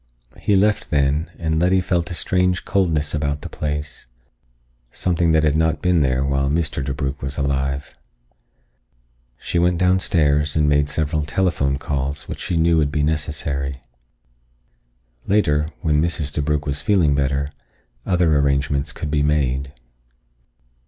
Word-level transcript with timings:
He 0.41 0.55
left 0.55 0.89
then, 0.89 1.29
and 1.37 1.59
Letty 1.61 1.79
felt 1.79 2.09
a 2.09 2.15
strange 2.15 2.65
coldness 2.65 3.13
about 3.13 3.41
the 3.43 3.49
place, 3.49 4.07
something 4.91 5.29
that 5.29 5.43
had 5.43 5.55
not 5.55 5.79
been 5.83 6.01
there 6.01 6.25
while 6.25 6.49
Mr. 6.49 6.83
DeBrugh 6.83 7.21
was 7.21 7.37
alive. 7.37 7.95
She 9.37 9.59
went 9.59 9.77
downstairs 9.77 10.55
and 10.55 10.67
made 10.67 10.89
several 10.89 11.23
telephone 11.23 11.77
calls 11.77 12.27
which 12.27 12.39
she 12.39 12.57
knew 12.57 12.77
would 12.77 12.91
be 12.91 13.03
necessary. 13.03 13.79
Later, 15.27 15.67
when 15.81 16.01
Mrs. 16.01 16.33
DeBrugh 16.33 16.65
was 16.65 16.81
feeling 16.81 17.13
better, 17.13 17.51
other 18.03 18.35
arrangements 18.35 18.91
could 18.91 19.11
be 19.11 19.21
made. 19.21 19.71